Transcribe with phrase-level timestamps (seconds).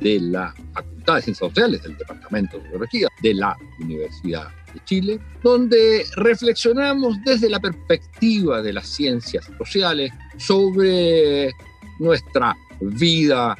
[0.00, 5.20] de la Facultad de Ciencias Sociales del Departamento de Sociología de la Universidad de Chile,
[5.42, 11.52] donde reflexionamos desde la perspectiva de las ciencias sociales sobre
[11.98, 13.56] nuestra vida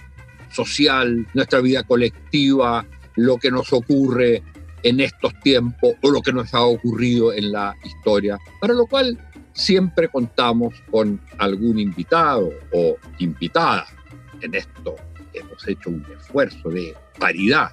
[0.51, 2.85] social, nuestra vida colectiva,
[3.17, 4.43] lo que nos ocurre
[4.83, 9.19] en estos tiempos o lo que nos ha ocurrido en la historia, para lo cual
[9.53, 13.87] siempre contamos con algún invitado o invitada
[14.41, 14.97] en esto
[15.67, 17.73] hecho un esfuerzo de paridad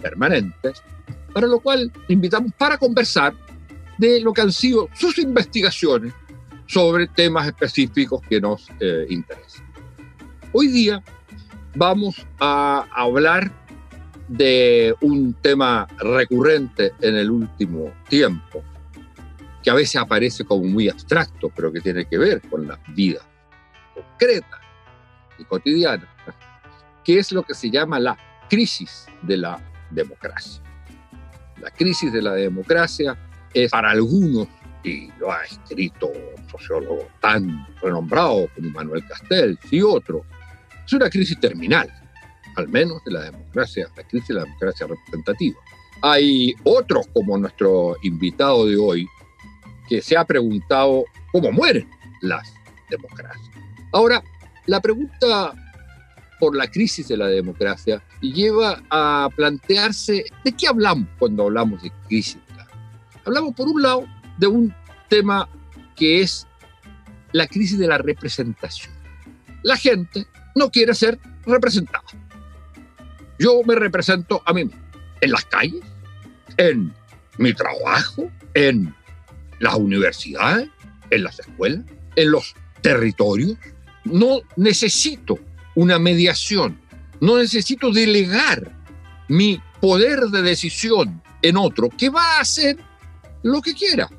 [0.00, 0.72] permanente,
[1.32, 3.34] para lo cual invitamos para conversar
[3.98, 6.12] de lo que han sido sus investigaciones
[6.66, 9.64] sobre temas específicos que nos eh, interesan.
[10.52, 11.02] Hoy día
[11.74, 13.50] vamos a hablar
[14.28, 18.62] de un tema recurrente en el último tiempo,
[19.62, 23.20] que a veces aparece como muy abstracto, pero que tiene que ver con la vida
[23.94, 24.60] concreta
[25.38, 26.15] y cotidiana
[27.06, 28.18] que es lo que se llama la
[28.50, 29.62] crisis de la
[29.92, 30.60] democracia.
[31.60, 33.16] La crisis de la democracia
[33.54, 34.48] es para algunos,
[34.82, 40.24] y lo ha escrito un sociólogo tan renombrado como Manuel Castells y otro,
[40.84, 41.88] es una crisis terminal,
[42.56, 45.60] al menos de la democracia, la crisis de la democracia representativa.
[46.02, 49.06] Hay otros, como nuestro invitado de hoy,
[49.88, 51.88] que se ha preguntado cómo mueren
[52.20, 52.52] las
[52.90, 53.50] democracias.
[53.92, 54.22] Ahora,
[54.66, 55.54] la pregunta
[56.38, 61.82] por la crisis de la democracia y lleva a plantearse de qué hablamos cuando hablamos
[61.82, 62.38] de crisis.
[63.24, 64.06] Hablamos, por un lado,
[64.38, 64.74] de un
[65.08, 65.48] tema
[65.96, 66.46] que es
[67.32, 68.92] la crisis de la representación.
[69.62, 72.04] La gente no quiere ser representada.
[73.38, 74.80] Yo me represento a mí mismo,
[75.20, 75.82] en las calles,
[76.56, 76.94] en
[77.38, 78.94] mi trabajo, en
[79.58, 80.68] las universidades,
[81.10, 81.84] en las escuelas,
[82.16, 83.56] en los territorios.
[84.04, 85.38] No necesito
[85.76, 86.80] una mediación.
[87.20, 88.72] No necesito delegar
[89.28, 92.76] mi poder de decisión en otro que va a hacer
[93.42, 94.10] lo que quiera.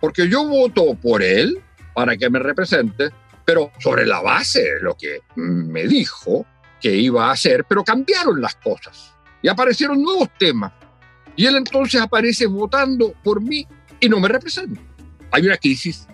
[0.00, 1.60] Porque yo voto por él
[1.94, 3.10] para que me represente,
[3.44, 6.46] pero sobre la base de lo que me dijo
[6.80, 10.72] que iba a hacer, pero cambiaron las cosas y aparecieron nuevos temas.
[11.36, 13.66] Y él entonces aparece votando por mí
[14.00, 14.80] y no me representa.
[15.30, 16.06] Hay una crisis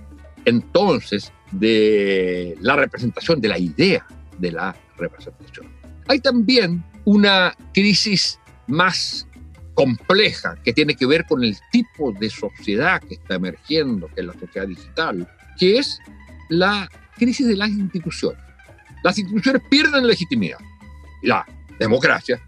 [0.45, 4.07] entonces de la representación de la idea
[4.39, 5.67] de la representación.
[6.09, 9.27] Hay también una crisis más
[9.75, 14.27] compleja que tiene que ver con el tipo de sociedad que está emergiendo, que es
[14.27, 15.29] la sociedad digital,
[15.59, 16.01] que es
[16.49, 18.43] la crisis de las instituciones.
[19.05, 20.59] Las instituciones pierden legitimidad.
[21.23, 21.47] La
[21.79, 22.41] democracia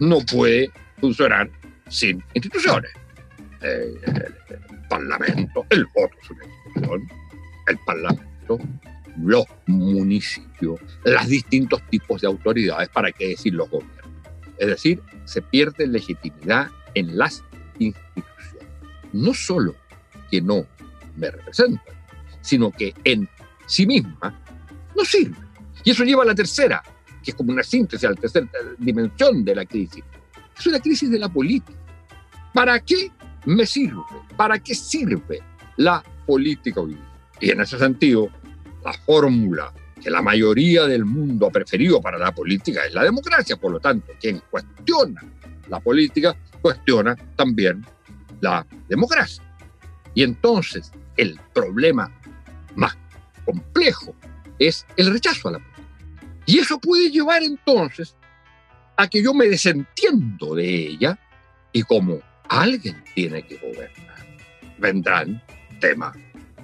[0.00, 1.50] no puede funcionar
[1.88, 2.90] sin instituciones.
[3.60, 7.08] El, el Parlamento, el voto es una institución,
[7.66, 8.58] el Parlamento
[9.22, 13.98] los municipios, los distintos tipos de autoridades, para qué decir los gobiernos.
[14.58, 17.44] Es decir, se pierde legitimidad en las
[17.78, 18.66] instituciones.
[19.12, 19.74] No solo
[20.30, 20.66] que no
[21.16, 21.94] me representan,
[22.40, 23.28] sino que en
[23.66, 24.40] sí misma
[24.96, 25.36] no sirve.
[25.84, 26.82] Y eso lleva a la tercera,
[27.22, 28.48] que es como una síntesis, a la tercera
[28.78, 30.02] dimensión de la crisis.
[30.58, 31.78] Es una crisis de la política.
[32.52, 33.10] ¿Para qué
[33.46, 34.02] me sirve?
[34.36, 35.40] ¿Para qué sirve
[35.76, 36.98] la política hoy?
[37.40, 38.28] Y en ese sentido,
[38.88, 39.72] la fórmula
[40.02, 43.56] que la mayoría del mundo ha preferido para la política es la democracia.
[43.56, 45.22] Por lo tanto, quien cuestiona
[45.68, 47.84] la política cuestiona también
[48.40, 49.44] la democracia.
[50.14, 52.10] Y entonces el problema
[52.76, 52.96] más
[53.44, 54.14] complejo
[54.58, 55.92] es el rechazo a la política.
[56.46, 58.16] Y eso puede llevar entonces
[58.96, 61.18] a que yo me desentiendo de ella
[61.72, 64.26] y como alguien tiene que gobernar,
[64.78, 65.42] vendrán
[65.78, 66.16] temas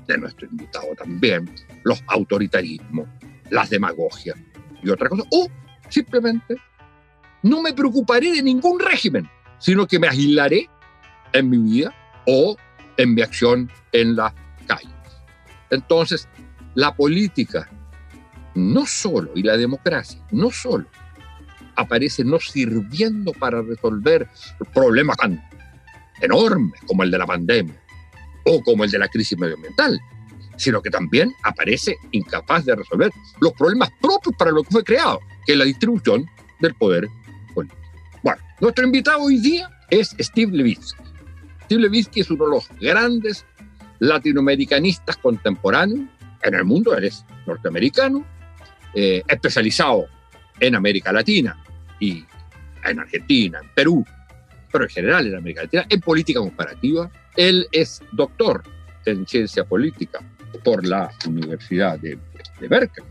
[0.06, 1.50] de nuestro invitado también,
[1.82, 3.08] los autoritarismos,
[3.50, 4.36] las demagogias
[4.82, 5.24] y otra cosa.
[5.30, 5.48] O
[5.88, 6.56] simplemente
[7.42, 9.28] no me preocuparé de ningún régimen,
[9.58, 10.68] sino que me aislaré
[11.32, 11.94] en mi vida
[12.26, 12.56] o
[12.96, 14.32] en mi acción en las
[14.66, 14.92] calles.
[15.70, 16.28] Entonces,
[16.74, 17.68] la política
[18.54, 20.86] no solo, y la democracia, no solo
[21.76, 24.28] aparece no sirviendo para resolver
[24.72, 25.42] problemas tan
[26.20, 27.74] enormes como el de la pandemia,
[28.44, 30.00] o como el de la crisis medioambiental,
[30.56, 33.10] sino que también aparece incapaz de resolver
[33.40, 36.26] los problemas propios para lo que fue creado, que es la distribución
[36.60, 37.08] del poder
[37.54, 37.84] político.
[38.60, 41.02] Nuestro invitado hoy día es Steve Levitsky.
[41.64, 43.44] Steve Levitsky es uno de los grandes
[43.98, 46.08] latinoamericanistas contemporáneos
[46.42, 46.96] en el mundo.
[46.96, 48.24] Él es norteamericano,
[48.94, 50.06] eh, especializado
[50.60, 51.62] en América Latina
[51.98, 52.24] y
[52.84, 54.06] en Argentina, en Perú,
[54.70, 57.10] pero en general en América Latina, en política comparativa.
[57.36, 58.62] Él es doctor
[59.06, 60.20] en ciencia política
[60.62, 62.18] por la Universidad de,
[62.60, 63.06] de Berkeley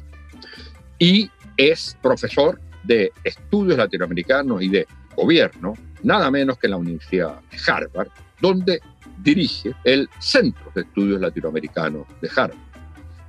[0.99, 7.41] y es profesor de estudios latinoamericanos y de gobierno, nada menos que en la Universidad
[7.51, 8.09] de Harvard,
[8.39, 8.81] donde
[9.19, 12.57] dirige el Centro de Estudios Latinoamericanos de Harvard,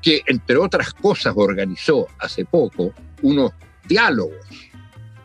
[0.03, 2.93] que entre otras cosas organizó hace poco
[3.23, 3.53] unos
[3.87, 4.47] diálogos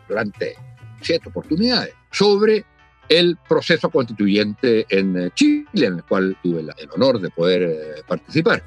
[0.08, 0.54] durante
[1.00, 2.64] siete oportunidades sobre
[3.10, 8.62] el proceso constituyente en Chile, en el cual tuve el honor de poder eh, participar.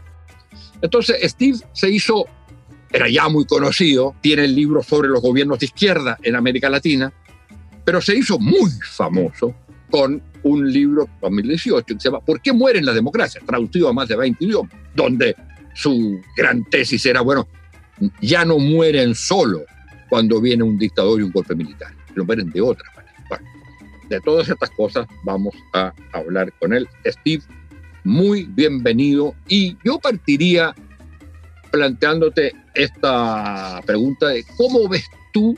[0.82, 2.26] Entonces, Steve se hizo,
[2.92, 7.12] era ya muy conocido, tiene el libro sobre los gobiernos de izquierda en América Latina,
[7.86, 9.56] pero se hizo muy famoso
[9.90, 13.46] con un libro 2018 que se llama ¿Por qué mueren las democracias?
[13.46, 15.38] traducido a más de 20 idiomas, donde
[15.74, 17.48] su gran tesis era, bueno,
[18.20, 19.64] ya no mueren solo
[20.10, 22.93] cuando viene un dictador y un golpe militar, lo mueren de otra
[24.16, 26.88] de todas estas cosas vamos a hablar con él.
[27.06, 27.44] Steve,
[28.04, 30.76] muy bienvenido y yo partiría
[31.72, 35.58] planteándote esta pregunta de cómo ves tú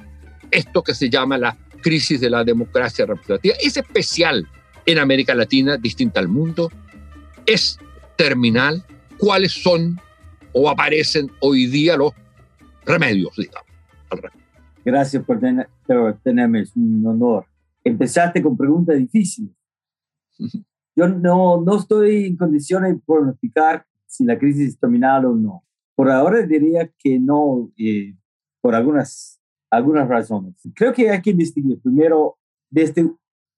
[0.52, 4.48] esto que se llama la crisis de la democracia representativa es especial
[4.86, 6.72] en América Latina, distinta al mundo,
[7.46, 7.78] es
[8.16, 8.84] terminal,
[9.18, 10.00] cuáles son
[10.54, 12.14] o aparecen hoy día los
[12.86, 13.66] remedios, digamos.
[14.84, 15.40] Gracias por,
[16.24, 17.46] tenerme, es un honor.
[17.86, 19.52] Empezaste con preguntas difíciles.
[20.96, 25.64] Yo no, no estoy en condiciones de pronosticar si la crisis es terminal o no.
[25.96, 28.16] Por ahora diría que no, eh,
[28.62, 29.40] por algunas
[29.76, 30.56] algunas razones.
[30.74, 32.38] Creo que hay que distinguir primero
[32.70, 33.12] desde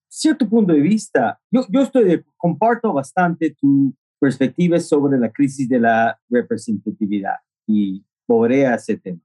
[0.08, 1.40] cierto punto de vista.
[1.52, 7.36] Yo, yo estoy comparto bastante tu perspectiva sobre la crisis de la representatividad
[7.68, 9.22] y volveré a ese tema.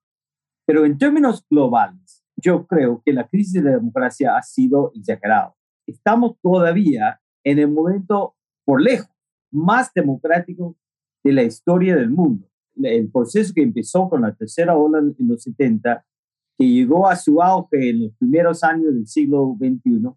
[0.67, 5.55] Pero en términos globales, yo creo que la crisis de la democracia ha sido exagerada.
[5.87, 8.35] Estamos todavía en el momento,
[8.65, 9.11] por lejos,
[9.51, 10.77] más democrático
[11.25, 12.49] de la historia del mundo.
[12.77, 16.05] El proceso que empezó con la tercera ola en los 70
[16.59, 20.11] que llegó a su auge en los primeros años del siglo XXI,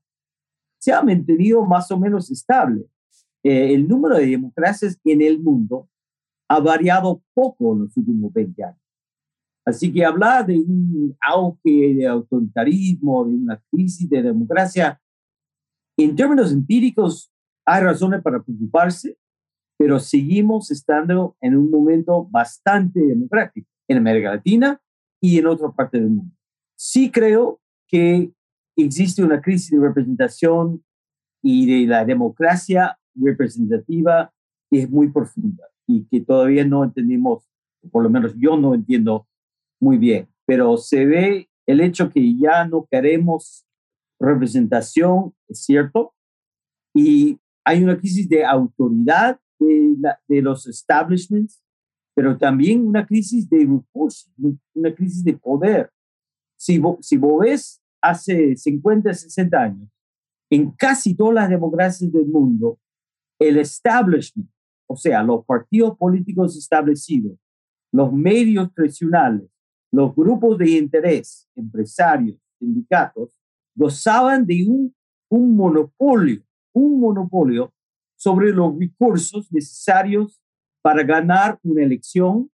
[0.77, 2.85] se ha mantenido más o menos estable.
[3.43, 5.89] Eh, el número de democracias en el mundo
[6.47, 8.84] ha variado poco en los últimos 20 años.
[9.65, 15.01] Así que hablar de un auge de autoritarismo, de una crisis de democracia,
[15.97, 17.31] en términos empíricos
[17.65, 19.17] hay razones para preocuparse,
[19.77, 23.67] pero seguimos estando en un momento bastante democrático.
[23.87, 24.81] En América Latina,
[25.25, 26.35] y en otra parte del mundo.
[26.77, 28.31] Sí creo que
[28.77, 30.83] existe una crisis de representación
[31.41, 34.31] y de la democracia representativa
[34.69, 37.49] que es muy profunda y que todavía no entendemos,
[37.91, 39.27] por lo menos yo no entiendo
[39.79, 43.65] muy bien, pero se ve el hecho que ya no queremos
[44.19, 46.13] representación, es cierto,
[46.93, 49.95] y hay una crisis de autoridad de,
[50.27, 51.65] de los establishments
[52.15, 54.31] pero también una crisis de recursos,
[54.73, 55.91] una crisis de poder.
[56.57, 59.89] Si vos, si vos ves hace 50, 60 años,
[60.49, 62.79] en casi todas las democracias del mundo,
[63.37, 64.49] el establishment,
[64.87, 67.37] o sea, los partidos políticos establecidos,
[67.91, 69.49] los medios tradicionales,
[69.95, 73.29] los grupos de interés, empresarios, sindicatos,
[73.73, 74.93] gozaban de un,
[75.55, 77.73] monopolio, un monopolio
[78.17, 80.41] sobre los recursos necesarios
[80.81, 82.51] para ganar una elección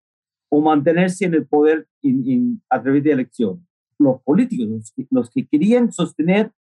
[0.51, 1.89] o mantenerse en el poder
[2.69, 3.67] a través de elección.
[3.99, 6.53] Los políticos, los que, querían sostener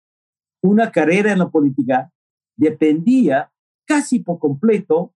[0.62, 2.10] una carrera en la política,
[2.56, 3.52] dependía
[3.86, 5.14] casi por completo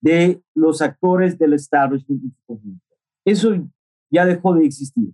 [0.00, 2.84] de los actores del establishment en su conjunto.
[3.24, 3.54] Eso
[4.14, 5.12] ya dejó de existir.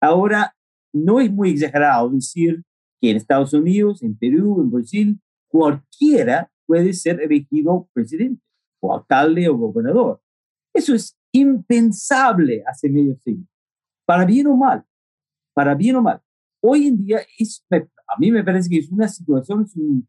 [0.00, 0.54] Ahora,
[0.92, 2.64] no es muy exagerado decir
[3.00, 8.42] que en Estados Unidos, en Perú, en Brasil, cualquiera puede ser elegido presidente
[8.80, 10.20] o alcalde o gobernador.
[10.74, 13.46] Eso es impensable hace medio siglo,
[14.06, 14.84] para bien o mal,
[15.54, 16.20] para bien o mal.
[16.62, 20.08] Hoy en día, es, a mí me parece que es una situación, es un,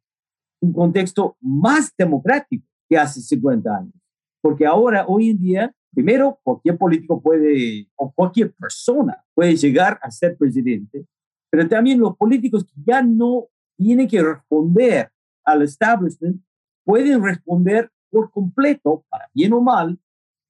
[0.61, 3.93] un contexto más democrático que hace 50 años.
[4.41, 10.11] Porque ahora, hoy en día, primero, cualquier político puede, o cualquier persona puede llegar a
[10.11, 11.05] ser presidente,
[11.49, 15.11] pero también los políticos que ya no tienen que responder
[15.45, 16.41] al establishment
[16.83, 19.99] pueden responder por completo, para bien o mal,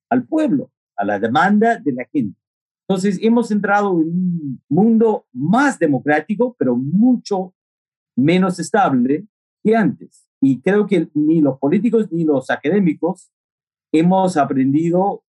[0.09, 2.39] al pueblo, a la demanda de la gente.
[2.87, 7.53] Entonces, hemos entrado en un mundo más democrático, pero mucho
[8.15, 9.27] menos estable
[9.63, 10.27] que antes.
[10.41, 13.31] Y creo que ni los políticos ni los académicos
[13.91, 15.23] hemos aprendido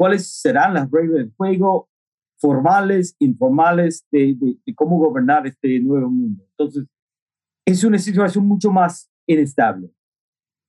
[0.00, 1.90] cuáles serán las reglas del juego
[2.38, 6.42] formales, informales, de, de, cómo gobernar este nuevo mundo.
[6.52, 6.86] Entonces,
[7.66, 9.92] es una situación mucho más inestable.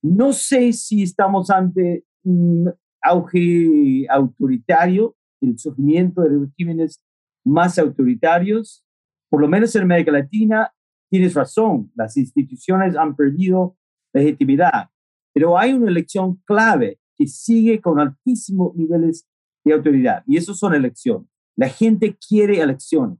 [0.02, 7.02] No sé si estamos ante un auge autoritario, el surgimiento de regímenes
[7.42, 8.84] más autoritarios,
[9.30, 10.74] por lo menos en América Latina,
[11.10, 13.78] tienes razón, las instituciones han perdido
[14.12, 14.90] legitimidad,
[15.32, 19.26] pero hay una elección clave que sigue con altísimos niveles
[19.64, 21.28] de autoridad y eso son elecciones.
[21.56, 23.18] La gente quiere elecciones,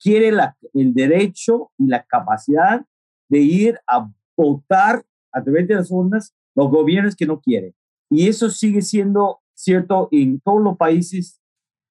[0.00, 0.32] quiere
[0.74, 2.84] el derecho y la capacidad
[3.28, 7.74] de ir a votar a través de las urnas los gobiernos que no quiere.
[8.10, 11.40] Y eso sigue siendo cierto en todos los países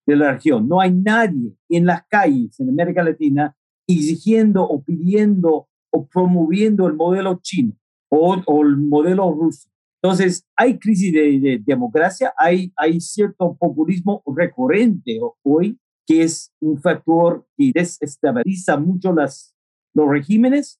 [0.05, 0.67] de la región.
[0.67, 3.55] No hay nadie en las calles en América Latina
[3.87, 7.73] exigiendo o pidiendo o promoviendo el modelo chino
[8.09, 9.69] o, el modelo ruso.
[10.01, 17.45] Entonces, hay crisis de, democracia, hay, hay cierto populismo recurrente hoy, que es un factor
[17.57, 19.55] que desestabiliza mucho las,
[19.93, 20.79] los regímenes,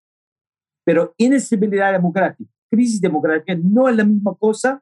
[0.85, 4.81] pero inestabilidad democrática, crisis democrática no es la misma cosa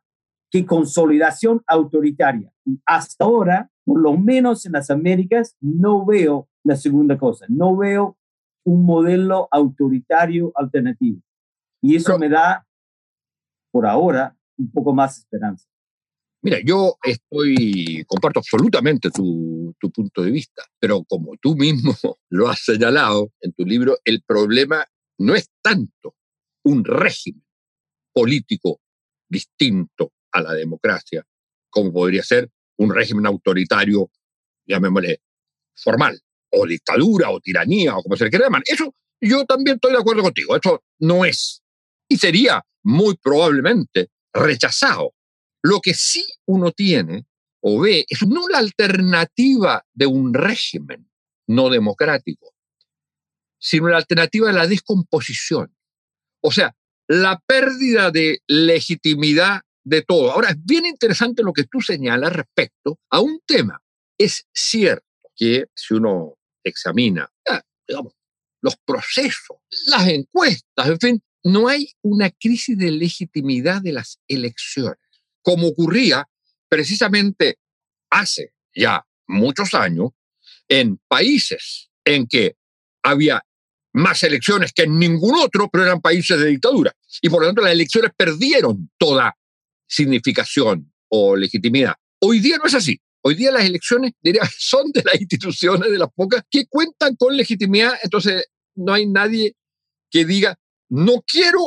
[0.52, 2.52] que consolidación autoritaria.
[2.66, 7.76] Y hasta ahora, por lo menos en las Américas, no veo la segunda cosa, no
[7.76, 8.18] veo
[8.66, 11.22] un modelo autoritario alternativo.
[11.82, 12.65] Y eso me da,
[13.76, 15.68] por ahora, un poco más esperanza.
[16.42, 21.94] Mira, yo estoy, comparto absolutamente tu, tu, punto de vista, pero como tú mismo
[22.30, 24.86] lo has señalado en tu libro, el problema
[25.18, 26.16] no es tanto
[26.64, 27.44] un régimen
[28.14, 28.80] político
[29.28, 31.26] distinto a la democracia,
[31.70, 34.10] como podría ser un régimen autoritario,
[34.66, 35.20] llamémosle,
[35.76, 36.18] formal,
[36.52, 38.64] o dictadura, o tiranía, o como se le quiera llamar.
[38.66, 41.62] Eso yo también estoy de acuerdo contigo, eso no es.
[42.08, 45.14] Y sería muy probablemente rechazado.
[45.62, 47.26] Lo que sí uno tiene
[47.62, 51.10] o ve es no la alternativa de un régimen
[51.48, 52.54] no democrático,
[53.60, 55.76] sino la alternativa de la descomposición.
[56.42, 56.76] O sea,
[57.08, 60.32] la pérdida de legitimidad de todo.
[60.32, 63.82] Ahora, es bien interesante lo que tú señalas respecto a un tema.
[64.18, 67.30] Es cierto que si uno examina,
[67.88, 68.14] digamos,
[68.62, 74.98] los procesos, las encuestas, en fin, no hay una crisis de legitimidad de las elecciones,
[75.44, 76.28] como ocurría
[76.68, 77.60] precisamente
[78.10, 80.10] hace ya muchos años
[80.68, 82.56] en países en que
[83.04, 83.44] había
[83.94, 86.92] más elecciones que en ningún otro, pero eran países de dictadura.
[87.22, 89.38] Y por lo tanto las elecciones perdieron toda
[89.88, 91.94] significación o legitimidad.
[92.22, 93.00] Hoy día no es así.
[93.22, 97.38] Hoy día las elecciones diría, son de las instituciones, de las pocas, que cuentan con
[97.38, 97.94] legitimidad.
[98.02, 99.56] Entonces no hay nadie
[100.10, 100.58] que diga,
[100.90, 101.60] no quiero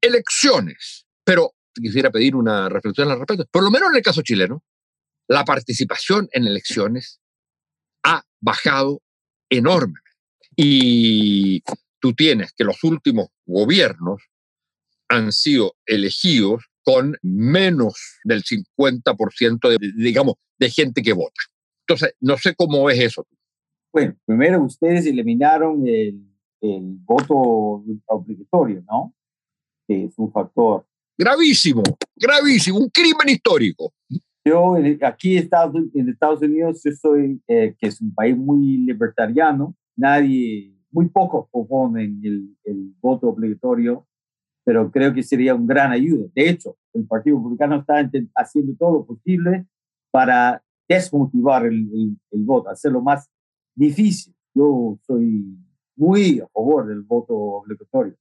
[0.00, 1.06] elecciones.
[1.24, 3.46] Pero quisiera pedir una reflexión al respecto.
[3.50, 4.62] Por lo menos en el caso chileno,
[5.28, 7.20] la participación en elecciones
[8.04, 9.02] ha bajado
[9.50, 10.10] enormemente.
[10.56, 11.62] Y
[12.00, 14.22] tú tienes que los últimos gobiernos
[15.08, 21.42] han sido elegidos con menos del 50% de, digamos, de gente que vota.
[21.86, 23.26] Entonces, no sé cómo es eso.
[23.92, 29.14] Bueno, primero ustedes eliminaron el, el voto obligatorio, ¿no?
[29.86, 30.86] Que es un factor.
[31.18, 31.82] Gravísimo,
[32.14, 33.92] gravísimo, un crimen histórico.
[34.44, 40.72] Yo aquí en Estados Unidos, yo soy, eh, que es un país muy libertariano, nadie,
[40.90, 44.06] muy pocos proponen el, el voto obligatorio
[44.66, 46.26] pero creo que sería un gran ayuda.
[46.34, 49.64] De hecho, el Partido Republicano está haciendo todo lo posible
[50.10, 53.30] para desmotivar el, el, voto, hacerlo más
[53.76, 54.34] difícil.
[54.54, 55.56] Yo soy
[55.96, 58.14] muy a favor del voto obligatorio.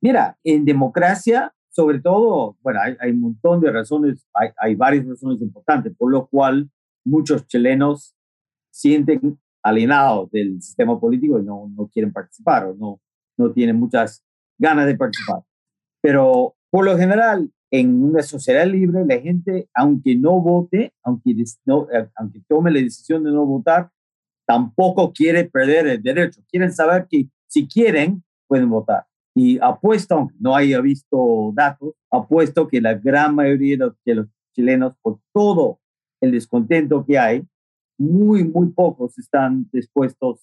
[0.00, 5.06] Mira, en democracia, sobre todo, bueno, hay, hay un montón de razones, hay, hay, varias
[5.06, 6.70] razones importantes, por lo cual
[7.04, 8.14] muchos chilenos
[8.70, 13.00] sienten alienados del sistema político y no, no quieren participar o no,
[13.38, 14.24] no tienen muchas
[14.58, 15.40] ganas de participar.
[16.02, 21.88] Pero por lo general, en una sociedad libre, la gente, aunque no vote, aunque, no,
[21.90, 23.90] eh, aunque tome la decisión de no votar,
[24.46, 26.42] tampoco quiere perder el derecho.
[26.48, 29.06] Quieren saber que si quieren, pueden votar.
[29.34, 34.94] Y apuesto, aunque no haya visto datos, apuesto que la gran mayoría de los chilenos,
[35.02, 35.80] por todo
[36.20, 37.44] el descontento que hay,
[37.98, 40.40] muy, muy pocos están dispuestos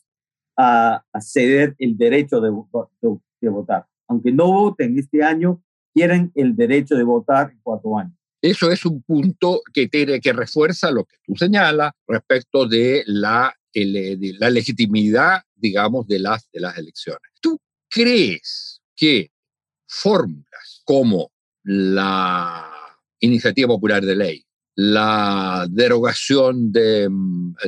[0.57, 7.03] a, ceder el derecho de, votar aunque no voten este año, quieren el derecho de
[7.03, 8.13] votar en cuatro años.
[8.41, 13.53] Eso es un punto que, tiene, que refuerza lo que tú señalas respecto de la,
[13.73, 17.31] de la legitimidad, digamos, de las, de las elecciones.
[17.39, 17.59] ¿Tú
[17.89, 19.31] crees que
[19.87, 21.31] fórmulas como
[21.63, 22.69] la
[23.19, 27.09] iniciativa popular de ley, la derogación de,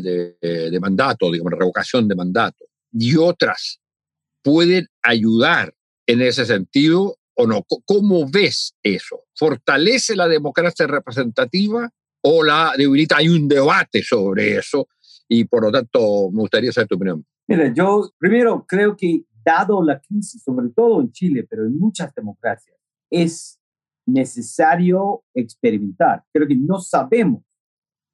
[0.02, 3.80] de, mandato, digamos, revocación de mandato y otras
[4.42, 5.74] pueden ayudar
[6.08, 7.66] en ese sentido o no?
[7.86, 9.26] ¿Cómo ves eso?
[9.36, 11.90] ¿Fortalece la democracia representativa
[12.22, 13.18] o la debilita?
[13.18, 14.88] Hay un debate sobre eso
[15.34, 17.26] y por lo tanto me gustaría saber tu opinión.
[17.48, 22.14] Mira, yo primero creo que dado la crisis, sobre todo en Chile, pero en muchas
[22.14, 22.78] democracias,
[23.10, 23.60] es
[24.06, 26.24] necesario experimentar.
[26.32, 27.44] Creo que no sabemos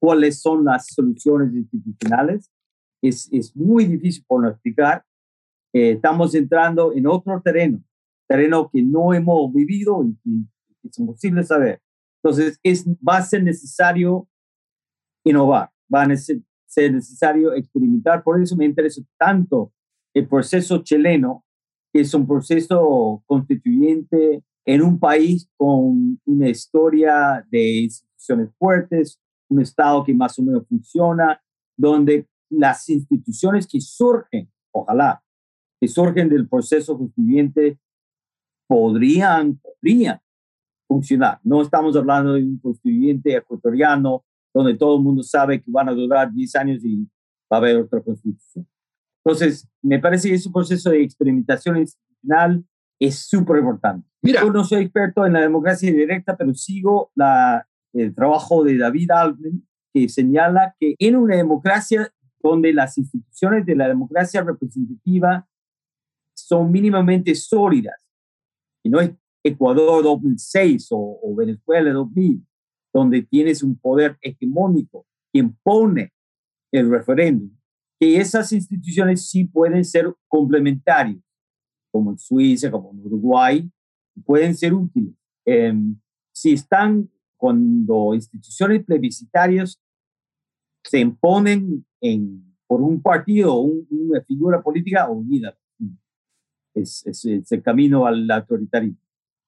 [0.00, 2.50] cuáles son las soluciones institucionales.
[3.02, 5.04] Es, es muy difícil pronosticar.
[5.72, 7.82] Eh, estamos entrando en otro terreno,
[8.28, 10.16] terreno que no hemos vivido y
[10.82, 11.80] que es imposible saber.
[12.22, 14.28] Entonces, es, va a ser necesario
[15.24, 16.40] innovar, va a ser
[16.76, 18.22] necesario experimentar.
[18.22, 19.72] Por eso me interesa tanto
[20.14, 21.44] el proceso chileno,
[21.92, 29.60] que es un proceso constituyente en un país con una historia de instituciones fuertes, un
[29.60, 31.40] Estado que más o menos funciona,
[31.76, 35.22] donde las instituciones que surgen, ojalá,
[35.80, 37.78] que surgen del proceso constituyente,
[38.68, 40.20] podrían, podrían
[40.86, 41.40] funcionar.
[41.42, 45.92] No estamos hablando de un constituyente ecuatoriano donde todo el mundo sabe que van a
[45.92, 47.04] durar 10 años y
[47.52, 48.66] va a haber otra constitución.
[49.24, 52.64] Entonces, me parece que ese proceso de experimentación institucional
[52.98, 54.08] es súper importante.
[54.22, 54.42] Mira.
[54.42, 59.10] Yo no soy experto en la democracia directa, pero sigo la, el trabajo de David
[59.10, 65.46] Altman, que señala que en una democracia donde las instituciones de la democracia representativa
[66.34, 68.06] son mínimamente sólidas,
[68.82, 72.46] y no es Ecuador 2006 o, o Venezuela 2000,
[72.92, 76.12] donde tienes un poder hegemónico que impone
[76.72, 77.50] el referéndum,
[77.98, 81.22] que esas instituciones sí pueden ser complementarias,
[81.92, 83.70] como en Suiza, como en Uruguay,
[84.24, 85.14] pueden ser útiles.
[85.44, 85.96] Em,
[86.32, 89.80] si están cuando instituciones plebiscitarias
[90.84, 95.56] se imponen en, por un partido o una figura política unida,
[96.74, 98.98] es, es, es, el camino al autoritarismo.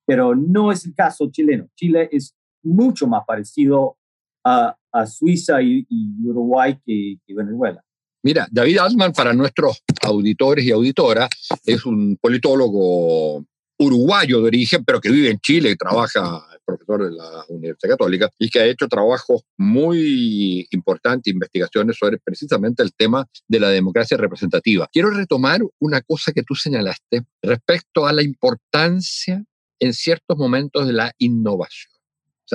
[0.05, 1.69] Pero no es el caso chileno.
[1.77, 3.97] Chile es mucho más parecido
[4.45, 7.83] a, a Suiza y, y Uruguay que, que Venezuela.
[8.25, 11.29] Mira, David Altman, para nuestros auditores y auditoras,
[11.65, 13.45] es un politólogo
[13.79, 17.95] uruguayo de origen, pero que vive en Chile y trabaja, es profesor de la Universidad
[17.95, 23.71] Católica, y que ha hecho trabajos muy importantes, investigaciones sobre precisamente el tema de la
[23.71, 24.89] democracia representativa.
[24.93, 29.45] Quiero retomar una cosa que tú señalaste respecto a la importancia
[29.81, 31.92] en ciertos momentos de la innovación.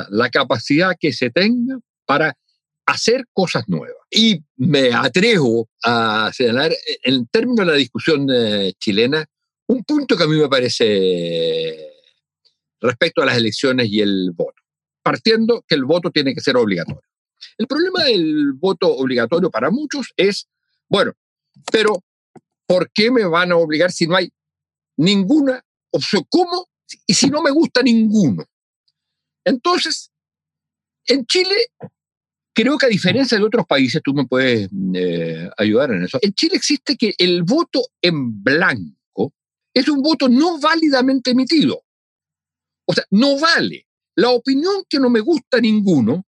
[0.10, 2.38] La capacidad que se tenga para
[2.86, 3.97] hacer cosas nuevas.
[4.10, 6.71] Y me atrevo a señalar,
[7.03, 9.25] en términos de la discusión eh, chilena,
[9.67, 11.91] un punto que a mí me parece
[12.79, 14.62] respecto a las elecciones y el voto,
[15.03, 17.01] partiendo que el voto tiene que ser obligatorio.
[17.57, 20.47] El problema del voto obligatorio para muchos es,
[20.88, 21.13] bueno,
[21.71, 22.03] pero
[22.65, 24.29] ¿por qué me van a obligar si no hay
[24.95, 26.23] ninguna opción?
[26.29, 26.67] ¿Cómo?
[27.05, 28.45] Y si no me gusta ninguno.
[29.47, 30.12] Entonces,
[31.05, 31.55] en Chile
[32.57, 36.17] Creo que a diferencia de otros países, tú me puedes eh, ayudar en eso.
[36.23, 39.31] En Chile existe que el voto en blanco
[39.71, 41.83] es un voto no válidamente emitido.
[42.83, 43.86] O sea, no vale.
[44.15, 46.25] La opinión que no me gusta a ninguno,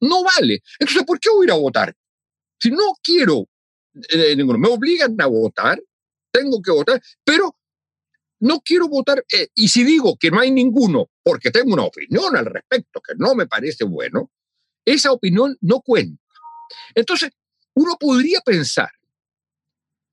[0.00, 0.60] no vale.
[0.80, 1.94] Entonces, ¿por qué voy a ir a votar?
[2.60, 3.48] Si no quiero
[4.08, 5.80] eh, ninguno, me obligan a votar,
[6.32, 7.56] tengo que votar, pero
[8.40, 9.24] no quiero votar.
[9.32, 13.14] Eh, y si digo que no hay ninguno porque tengo una opinión al respecto que
[13.16, 14.30] no me parece bueno,
[14.84, 16.22] esa opinión no cuenta.
[16.94, 17.30] Entonces,
[17.74, 18.90] uno podría pensar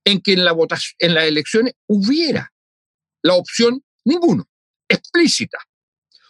[0.04, 2.54] en que en, la votación, en las elecciones hubiera
[3.24, 4.48] la opción ninguno,
[4.88, 5.58] explícita,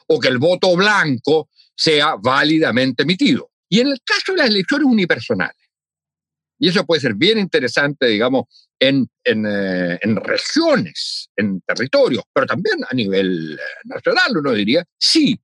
[0.08, 3.52] o que el voto blanco sea válidamente emitido.
[3.68, 5.65] Y en el caso de las elecciones unipersonales,
[6.58, 8.46] y eso puede ser bien interesante, digamos,
[8.80, 15.40] en, en, eh, regiones, en territorios, pero también a nivel eh, nacional, uno diría, sí,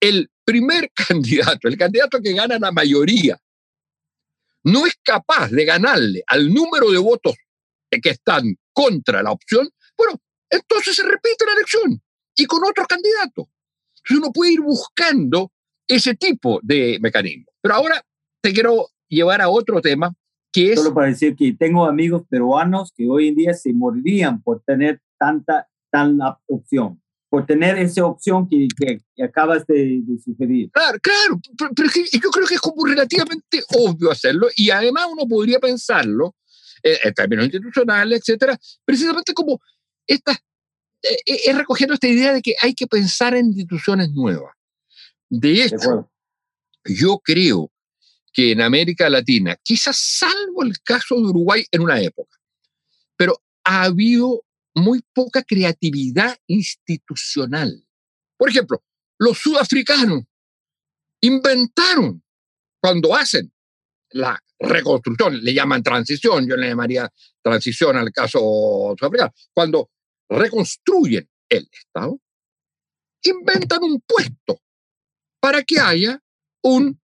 [0.00, 3.38] el primer candidato, el candidato que gana la mayoría,
[4.64, 7.36] no es capaz de ganarle al número de votos
[7.90, 12.02] que están contra la opción, bueno, entonces se repite la elección
[12.36, 13.48] y con otro candidato.
[13.96, 15.52] Entonces uno puede ir buscando
[15.88, 17.46] ese tipo de mecanismo.
[17.60, 18.04] Pero ahora
[18.42, 20.12] te quiero llevar a otro tema
[20.56, 20.80] que es...
[20.80, 25.00] Solo para decir que tengo amigos peruanos que hoy en día se morirían por tener
[25.18, 30.70] tanta, tanta opción por tener esa opción que, que, acabas de, sugerir.
[30.70, 35.58] Claro, claro, pero, yo creo que es como relativamente obvio hacerlo y además uno podría
[35.58, 36.36] pensarlo
[36.84, 39.60] eh, en términos institucionales, etcétera, precisamente como
[40.06, 40.38] estas
[41.26, 44.54] es recogiendo esta idea de que hay que pensar en instituciones nuevas.
[45.28, 46.10] De hecho,
[46.84, 47.70] yo creo
[48.36, 52.36] que en América Latina, quizás salvo el caso de Uruguay en una época,
[53.16, 54.44] pero ha habido
[54.74, 57.82] muy poca creatividad institucional.
[58.36, 58.84] Por ejemplo,
[59.18, 60.24] los sudafricanos
[61.22, 62.22] inventaron
[62.78, 63.50] cuando hacen
[64.10, 69.90] la reconstrucción, le llaman transición, yo le llamaría transición al caso sudafricano, cuando
[70.28, 72.20] reconstruyen el Estado,
[73.22, 74.60] inventan un puesto
[75.40, 76.22] para que haya
[76.62, 77.00] un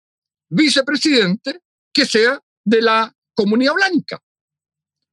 [0.51, 1.61] vicepresidente
[1.93, 4.23] que sea de la comunidad blanca,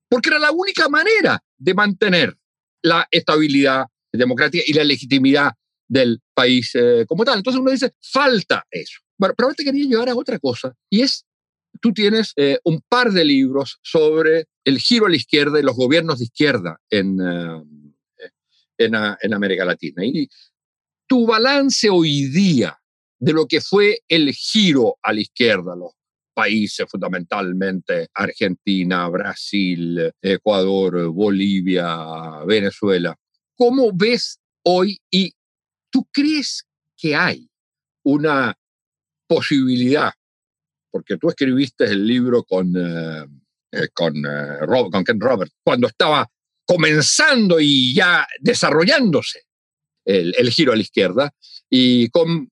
[0.10, 2.38] porque era la única manera de mantener
[2.82, 5.52] la estabilidad democrática y la legitimidad
[5.88, 7.38] del país eh, como tal.
[7.38, 9.00] Entonces uno dice, falta eso.
[9.17, 11.26] Bueno, pero ahora te quería llevar a otra cosa, y es,
[11.82, 15.76] tú tienes eh, un par de libros sobre el giro a la izquierda y los
[15.76, 17.63] gobiernos de izquierda en, eh,
[18.78, 20.06] en, en América Latina.
[20.06, 20.30] Y
[21.08, 22.78] tu balance hoy día
[23.19, 25.91] de lo que fue el giro a la izquierda, los
[26.38, 33.17] países fundamentalmente Argentina, Brasil, Ecuador, Bolivia, Venezuela.
[33.56, 35.34] ¿Cómo ves hoy y
[35.89, 37.49] tú crees que hay
[38.03, 38.56] una
[39.25, 40.12] posibilidad?
[40.91, 43.25] Porque tú escribiste el libro con, eh,
[43.71, 46.30] eh, eh, con Ken Robert, cuando estaba
[46.65, 49.41] comenzando y ya desarrollándose
[50.06, 51.34] el, el giro a la izquierda,
[51.67, 52.51] y con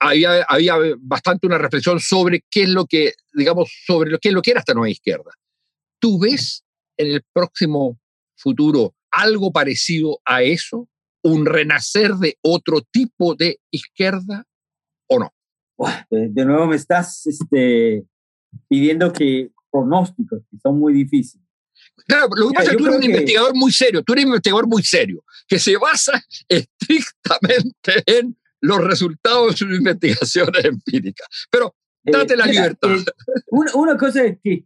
[0.00, 4.34] había, había bastante una reflexión sobre qué es lo que, digamos, sobre lo, qué es
[4.34, 5.30] lo que era esta nueva izquierda.
[6.00, 6.64] ¿Tú ves
[6.96, 7.98] en el próximo
[8.36, 10.88] futuro algo parecido a eso?
[11.22, 14.44] ¿Un renacer de otro tipo de izquierda
[15.08, 15.32] o no?
[16.10, 18.04] De nuevo me estás este,
[18.68, 21.46] pidiendo que pronósticos, que son muy difíciles.
[22.06, 24.30] Claro, lo que pasa es que tú eres un investigador muy serio, tú eres un
[24.30, 31.26] investigador muy serio, que se basa estrictamente en los resultados de sus investigaciones empíricas.
[31.50, 32.90] Pero eh, date la libertad.
[32.90, 33.04] Eh,
[33.50, 34.64] una, una, cosa que,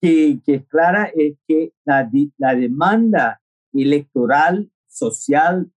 [0.00, 3.40] que, que, es clara es que la, la demanda
[3.72, 5.70] electoral, social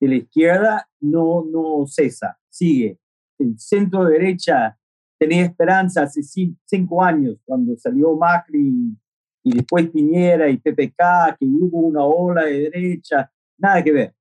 [0.00, 2.98] de la izquierda no, no cesa, sigue.
[3.38, 4.76] El centro derecha
[5.18, 8.96] tenía esperanza hace cinco años cuando salió Macri
[9.44, 14.14] y después Piñera y PPK, que hubo una ola de derecha, nada que ver.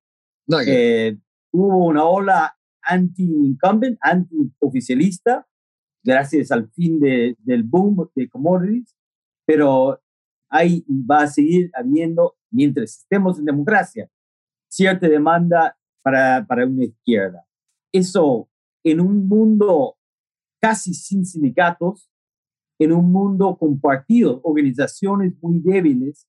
[0.48, 0.80] Nada que ver.
[0.80, 1.18] Eh,
[1.52, 2.57] hubo una ola
[2.88, 5.48] anti-incumbent, anti-oficialista,
[6.04, 8.96] gracias al fin de, del boom de commodities,
[9.46, 10.02] pero
[10.50, 14.10] ahí va a seguir habiendo, mientras estemos en democracia,
[14.70, 17.46] cierta demanda para, para una izquierda.
[17.92, 18.50] Eso
[18.84, 19.98] en un mundo
[20.62, 22.10] casi sin sindicatos,
[22.80, 26.28] en un mundo con partidos, organizaciones muy débiles,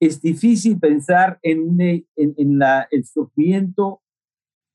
[0.00, 1.78] es difícil pensar en,
[2.16, 4.02] en la, el surgimiento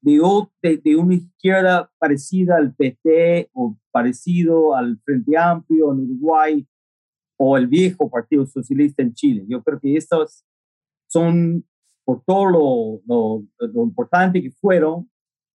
[0.01, 6.67] de, de, una izquierda parecida al PT o parecido al Frente Amplio en Uruguay
[7.37, 9.45] o el viejo Partido Socialista en Chile.
[9.47, 10.43] Yo creo que estos
[11.07, 11.65] son,
[12.03, 15.09] por todo lo, lo, lo importante que fueron,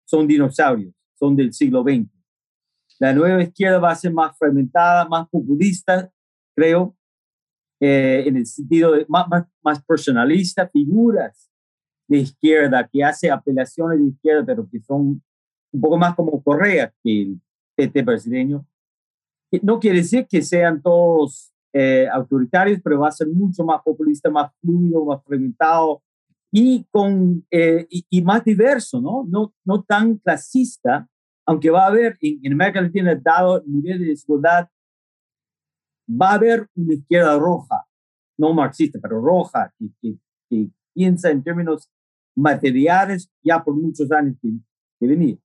[0.05, 2.09] son dinosaurios, son del siglo XX.
[2.99, 6.11] La nueva izquierda va a ser más fragmentada, más populista,
[6.55, 6.95] creo,
[7.79, 11.52] eh, en el sentido de más, más, más personalista, figuras
[12.07, 15.21] de izquierda, que hace apelaciones de izquierda, pero que son
[15.71, 17.41] un poco más como Correa que el
[17.75, 18.65] PT brasileño.
[19.61, 24.29] No quiere decir que sean todos eh, autoritarios, pero va a ser mucho más populista,
[24.29, 26.01] más fluido, más fragmentado
[26.51, 29.25] y, con, eh, y, más diverso, ¿no?
[29.27, 29.53] ¿no?
[29.65, 31.07] No tan clasista,
[31.47, 34.67] aunque va a haber, en, en América Latina, dado el nivel de desigualdad,
[36.09, 37.85] va a haber una izquierda roja,
[38.37, 40.17] no marxista, pero roja, que, que,
[40.49, 41.89] que piensa en términos
[42.35, 44.49] materiales ya por muchos años que,
[44.99, 45.37] que venía.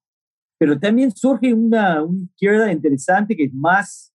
[0.58, 4.12] Pero también surge una, una, izquierda interesante que es más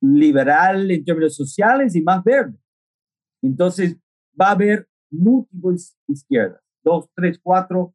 [0.00, 2.58] liberal en términos sociales y más verde.
[3.42, 3.96] Entonces
[4.40, 7.94] va a haber múltiples izquierdas, dos, tres, cuatro.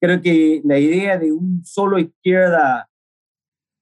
[0.00, 2.88] Creo que la idea de un solo izquierda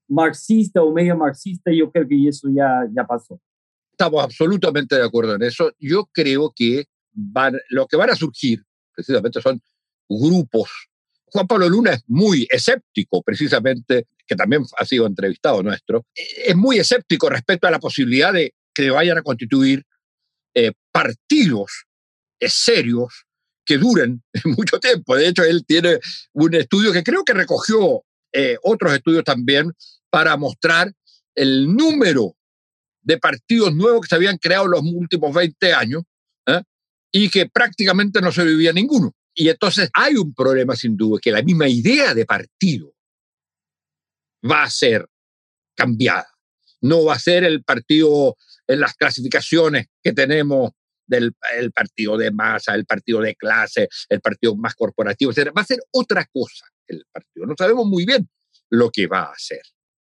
[0.09, 3.41] marxista o medio marxista, yo creo que eso ya, ya pasó.
[3.93, 5.71] Estamos absolutamente de acuerdo en eso.
[5.79, 6.85] Yo creo que
[7.71, 8.63] lo que van a surgir
[8.95, 9.61] precisamente son
[10.09, 10.71] grupos.
[11.27, 16.79] Juan Pablo Luna es muy escéptico, precisamente, que también ha sido entrevistado nuestro, es muy
[16.79, 19.85] escéptico respecto a la posibilidad de que vayan a constituir
[20.55, 21.85] eh, partidos
[22.41, 23.27] eh, serios
[23.65, 24.23] que duren
[24.57, 25.15] mucho tiempo.
[25.15, 25.99] De hecho, él tiene
[26.33, 29.73] un estudio que creo que recogió eh, otros estudios también
[30.11, 30.93] para mostrar
[31.35, 32.37] el número
[33.03, 36.03] de partidos nuevos que se habían creado en los últimos 20 años
[37.13, 39.13] y que prácticamente no se vivía ninguno.
[39.35, 42.95] Y entonces hay un problema sin duda, que la misma idea de partido
[44.49, 45.07] va a ser
[45.75, 46.27] cambiada.
[46.83, 50.73] No va a ser el partido en las clasificaciones que tenemos
[51.07, 55.53] del el partido de masa, el partido de clase, el partido más corporativo, etc.
[55.57, 57.47] Va a ser otra cosa el partido.
[57.47, 58.29] No sabemos muy bien
[58.71, 59.63] lo que va a hacer.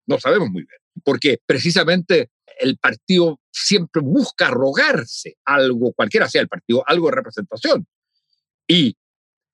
[0.07, 0.79] No sabemos muy bien.
[1.03, 2.29] Porque precisamente
[2.61, 7.87] el partido siempre busca rogarse algo, cualquiera sea el partido, algo de representación.
[8.67, 8.95] Y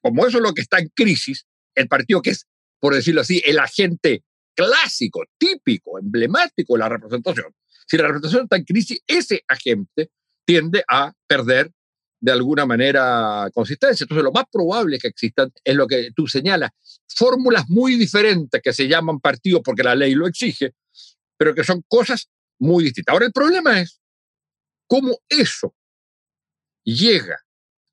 [0.02, 2.46] como eso es lo que está en crisis, el partido que es,
[2.80, 4.24] por decirlo así, el agente
[4.56, 7.54] clásico, típico, emblemático de la representación,
[7.88, 10.12] si la representación está en crisis, ese agente
[10.46, 11.72] tiende a perder
[12.20, 14.04] de alguna manera consistencia.
[14.04, 16.72] Entonces, lo más probable que existan es lo que tú señalas,
[17.08, 20.74] fórmulas muy diferentes que se llaman partidos porque la ley lo exige,
[21.38, 22.28] pero que son cosas
[22.60, 23.13] muy distintas.
[23.13, 24.02] Ahora, el problema es
[24.88, 25.76] cómo eso
[26.84, 27.38] llega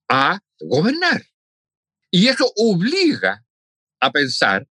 [0.09, 1.23] a gobernar.
[2.11, 3.45] Y eso obliga
[4.01, 4.69] a pensar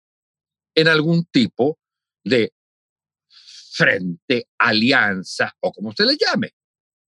[0.74, 1.78] en algún tipo
[2.22, 2.52] de
[3.72, 6.54] frente, alianza o como se le llame.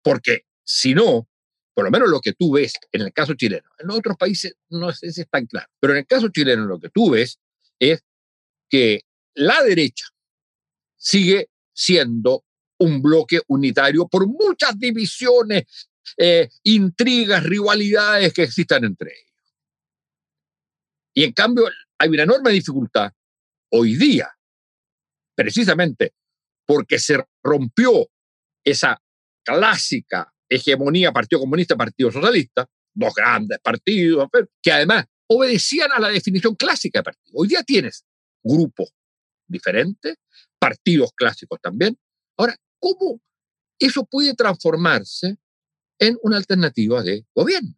[0.03, 1.29] Porque si no,
[1.75, 4.89] por lo menos lo que tú ves en el caso chileno, en otros países no
[4.89, 7.39] es tan claro, pero en el caso chileno lo que tú ves
[7.79, 8.03] es
[8.71, 9.03] que
[9.35, 10.07] la derecha
[10.97, 12.45] sigue siendo
[12.83, 15.65] un bloque unitario por muchas divisiones,
[16.17, 19.33] eh, intrigas, rivalidades que existan entre ellos.
[21.15, 21.69] Y en cambio
[21.99, 23.13] hay una enorme dificultad
[23.71, 24.31] hoy día,
[25.35, 26.15] precisamente
[26.67, 28.09] porque se rompió
[28.65, 29.01] esa
[29.45, 34.29] clásica hegemonía Partido Comunista, Partido Socialista, dos grandes partidos,
[34.63, 37.33] que además obedecían a la definición clásica de partido.
[37.35, 38.05] Hoy día tienes
[38.43, 38.93] grupos
[39.47, 40.17] diferentes,
[40.59, 41.99] partidos clásicos también.
[42.37, 43.21] Ahora, ¿cómo
[43.79, 45.39] eso puede transformarse
[45.99, 47.75] en una alternativa de gobierno?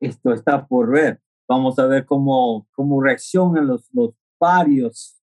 [0.00, 1.20] Esto está por ver.
[1.46, 5.20] Vamos a ver cómo, cómo reaccionan los, los varios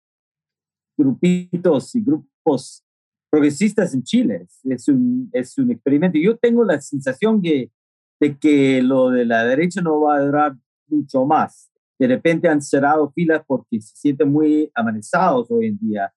[0.96, 2.84] grupitos y grupos
[3.30, 4.48] progresistas en Chile.
[4.64, 6.20] Es un, es un experimento.
[6.20, 7.72] Yo tengo la sensación que,
[8.20, 10.56] de que lo de la derecha no va a durar
[10.88, 11.72] mucho más.
[12.00, 16.14] De repente han cerrado filas porque se sienten muy amenazados hoy en día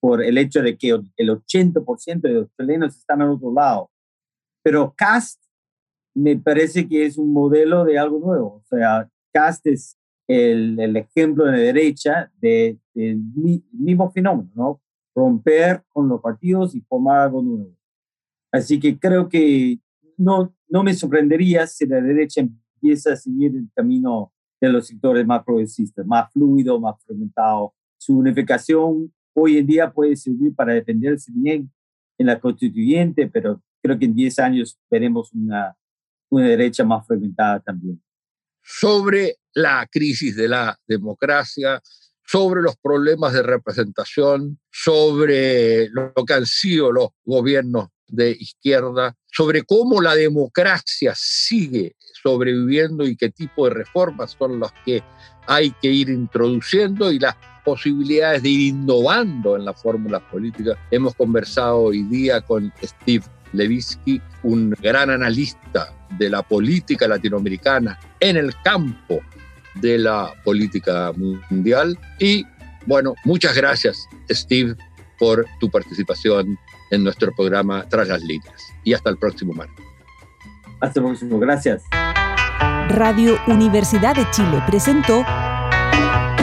[0.00, 3.90] por el hecho de que el 80% de los chilenos están al otro lado.
[4.62, 5.42] Pero CAST
[6.14, 8.56] me parece que es un modelo de algo nuevo.
[8.56, 14.80] O sea, CAST es el, el ejemplo de la derecha del de, mismo fenómeno, ¿no?
[15.14, 17.76] romper con los partidos y formar algo nuevo.
[18.52, 19.78] Así que creo que
[20.16, 25.26] no, no me sorprendería si la derecha empieza a seguir el camino de los sectores
[25.26, 27.74] más progresistas, más fluido, más fragmentado.
[27.98, 31.70] Su unificación hoy en día puede servir para defenderse bien
[32.18, 35.76] en la constituyente, pero creo que en 10 años veremos una,
[36.30, 38.02] una derecha más fragmentada también.
[38.62, 41.80] Sobre la crisis de la democracia,
[42.26, 49.62] sobre los problemas de representación, sobre lo que han sido los gobiernos de izquierda, sobre
[49.62, 55.02] cómo la democracia sigue sobreviviendo y qué tipo de reformas son las que
[55.46, 57.36] hay que ir introduciendo y las
[57.68, 60.78] posibilidades de ir innovando en las fórmulas políticas.
[60.90, 68.38] Hemos conversado hoy día con Steve Levitsky, un gran analista de la política latinoamericana en
[68.38, 69.20] el campo
[69.74, 71.98] de la política mundial.
[72.18, 72.46] Y
[72.86, 74.74] bueno, muchas gracias, Steve,
[75.18, 76.58] por tu participación
[76.90, 78.72] en nuestro programa Tras las líneas.
[78.82, 79.84] Y hasta el próximo martes.
[80.80, 81.82] Hasta el próximo, gracias.
[82.88, 85.22] Radio Universidad de Chile presentó